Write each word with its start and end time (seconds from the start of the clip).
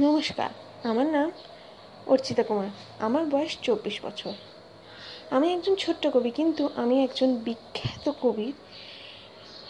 নমস্কার, 0.00 0.50
আমার 0.84 1.06
নাম 1.06 1.30
অর্চিতা 2.06 2.42
কুমার। 2.42 2.68
আমার 2.98 3.26
বয়স 3.26 3.58
চব্বিশ 3.62 4.04
বছর। 4.04 4.32
আমি 5.30 5.52
একজন 5.52 5.74
ছোট্ট 5.74 6.06
কবি, 6.06 6.30
কিন্তু 6.30 6.68
আমি 6.76 7.04
একজন 7.04 7.34
বিখ্যাত 7.34 8.12
কবির 8.22 8.52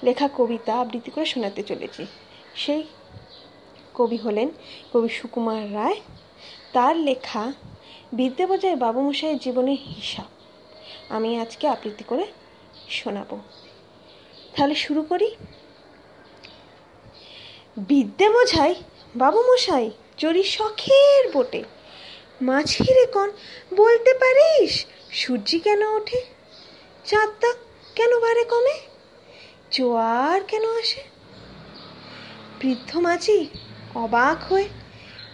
লেখা 0.03 0.29
কবিতা 0.37 0.75
আবৃত্তি 0.75 1.11
করে 1.11 1.25
শোনাতে 1.25 1.63
চলেছি। 1.63 2.07
সেই 2.55 2.83
কবি 3.95 4.17
হলেন 4.17 4.49
কবি 4.93 5.09
সুকুমার 5.09 5.75
রায়। 5.75 6.01
তার 6.73 6.97
লেখা 6.97 7.53
বিদ্যাবাজার 8.13 8.77
বাবুমশাইয়ের 8.77 9.39
জীবনের 9.39 9.79
হিসাব 9.97 10.31
আমি 11.09 11.41
আজকে 11.41 11.69
আবৃত্তি 11.69 12.05
করে 12.05 12.27
শোনাবো। 12.89 13.39
তাহলে 14.57 14.75
শুরু 14.75 15.03
করি। 15.03 15.37
বিদ্যে 17.77 18.29
বোঝাই 18.29 18.75
বাবুমশাই 19.17 19.91
চড়ি 20.17 20.43
শখের 20.43 21.33
বোটে। 21.33 21.65
মাঝিরে 22.43 23.07
কন 23.07 23.31
বলতে 23.75 24.15
পারিস? 24.15 24.87
সূর্যি 25.11 25.59
কেন 25.59 25.83
ওঠে? 25.83 26.23
চাঁদটা 27.05 27.55
কেন 27.95 28.21
বারে 28.21 28.45
কমে? 28.45 28.81
জোয়ার 29.71 30.45
কেন 30.45 30.79
আসে? 30.79 31.03
বৃদ্ধ 32.61 32.97
মাঝি 32.97 33.47
অবাক 33.95 34.53
হয়ে 34.53 34.69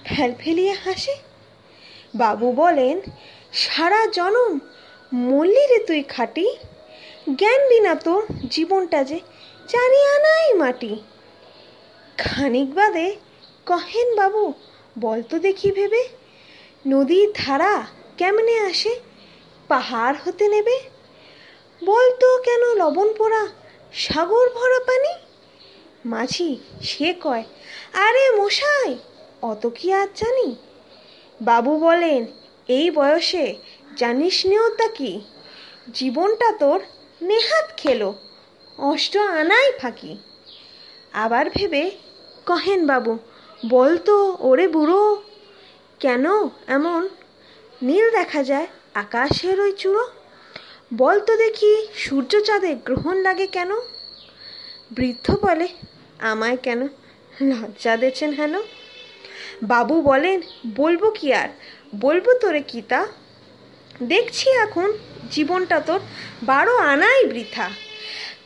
ফেলফেলিয়ে 0.05 0.72
হাসে। 0.72 1.16
বাবু 2.14 2.52
বলেন, 2.52 3.00
সারা 3.52 4.06
জনম 4.06 4.58
মল্লি 5.12 5.66
রে 5.66 5.78
তুই 5.78 6.02
খাটি। 6.02 6.56
জ্ঞান 7.34 7.69
বিনা 7.69 7.94
তোর 7.94 8.27
জীবনটা 8.48 9.05
যে 9.05 9.20
জানি 9.69 10.05
আনাই 10.16 10.55
মাটি। 10.55 11.02
খানিক 12.19 12.74
বাদে 12.74 13.16
কহেন 13.66 14.16
বাবু 14.16 14.52
বলতো 14.98 15.38
দেখি 15.38 15.73
ভেবে। 15.73 16.08
নদীর 16.86 17.33
ধারা 17.34 17.86
কেমনে 18.19 18.58
আসে? 18.58 19.00
পাহাড় 19.69 20.16
হতে 20.25 20.48
নেবে? 20.48 20.80
বলতো 21.84 22.39
কেন 22.44 22.75
লবণ 22.75 23.12
পোড়া? 23.12 23.48
সাগর 23.92 24.48
ভরা 24.48 24.78
পানি? 24.78 25.12
মাঝি, 26.05 26.58
সে 26.83 27.14
কয়, 27.20 27.44
আরে 27.92 28.31
মশাই, 28.31 28.98
অত 29.42 29.70
কি 29.75 29.92
আর 29.92 30.06
জানি? 30.14 30.56
বাবু 31.41 31.78
বলেন, 31.78 32.27
এই 32.69 32.91
বয়সে 32.91 33.56
জানিস 33.97 34.47
নেওতা 34.47 34.88
কি? 34.88 35.20
জীবনটা 35.92 36.53
তোর 36.53 36.81
নেহাত 37.22 37.77
খেলো, 37.77 38.14
অষ্ট 38.78 39.16
আনাই 39.16 39.72
ফাঁকি। 39.72 40.16
আবার 41.12 41.50
ভেবে 41.50 41.91
কহেন 42.47 42.86
বাবু 42.86 43.19
বলতো, 43.66 44.36
ওরে 44.41 44.68
বুড়ো, 44.68 45.22
কেন 46.00 46.27
এমন? 46.66 47.08
নীল 47.82 48.10
দেখা 48.10 48.42
যায় 48.42 48.66
আকাশের 48.94 49.60
ওই 49.60 49.72
চূড়ো। 49.72 50.10
বলতো 50.94 51.36
দেখি 51.36 51.86
সূর্য 51.94 52.41
চাঁদে 52.41 52.74
গ্রহণ 52.74 53.16
লাগে 53.16 53.46
কেন? 53.46 53.70
বৃদ্ধ 54.91 55.36
বলে, 55.36 55.69
আমায় 56.19 56.56
কেন 56.56 56.88
লজ্জা 57.42 57.96
দেছেন 57.96 58.32
হেন? 58.32 58.58
বাবু 59.62 60.02
বলেন, 60.02 60.41
বলব 60.76 61.10
কি 61.10 61.34
আর? 61.34 61.48
বলব 61.94 62.32
তোরে 62.41 62.60
কি 62.60 62.82
তা? 62.82 63.06
দেখছি 64.02 64.50
এখন 64.50 64.92
জীবনটা 65.30 65.80
তোর 65.80 66.00
বারো 66.42 66.76
আনাই 66.76 67.24
বৃথা। 67.24 67.70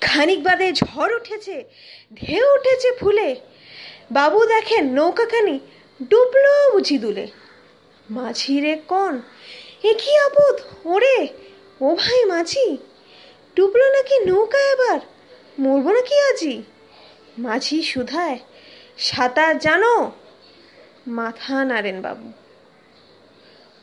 খানিক 0.00 0.42
বাদে 0.42 0.72
ঝড় 0.72 1.16
উঠেছে, 1.16 1.64
ঢেউ 2.14 2.54
উঠেছে 2.54 2.92
ফুলে। 2.92 3.36
বাবু 4.10 4.46
দেখেন 4.46 4.84
নৌকাখানি 4.92 5.60
ডুবলো 6.10 6.70
বুঝি 6.72 6.98
দুলে। 6.98 7.26
মাঝি 8.10 8.60
রে 8.60 8.74
কন, 8.88 9.20
এ 9.82 9.92
কি 9.94 10.16
আপদ 10.16 10.60
ওরে, 10.84 11.28
ও 11.80 11.94
ভাই 11.94 12.24
মাঝি, 12.24 12.76
ডুবলো 13.56 13.86
নাকি 13.88 14.24
নৌকা 14.24 14.58
এবার? 14.58 15.00
মরবো 15.58 15.90
নাকি 15.90 16.14
আজি 16.30 16.62
মাঝি 17.38 17.82
সুধায়, 17.82 18.38
সাঁতার 18.98 19.58
জানো? 19.58 20.12
মাথা 21.06 21.64
নাড়েন 21.64 22.02
বাবু। 22.02 22.32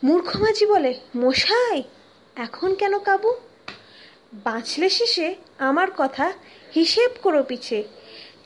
মূর্খ 0.03 0.36
মাঝি 0.36 0.66
বলে, 0.66 0.94
মশাই, 1.16 1.84
এখন 2.36 2.76
কেন 2.76 3.00
কাবু? 3.00 3.34
বাঁচলে 4.34 4.90
শেষে 4.90 5.36
আমার 5.58 5.88
কথা 5.97 6.34
হিসেব 6.76 7.12
করো 7.22 7.44
পিছে। 7.44 7.84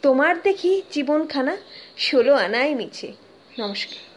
তোমার 0.03 0.33
দেখি 0.41 0.71
জীবনখানা 0.91 1.53
ষোলো 1.97 2.33
আনায় 2.35 2.73
নিচে 2.73 3.07
নমস্কার। 3.59 4.16